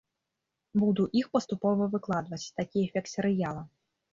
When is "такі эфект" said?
2.61-3.07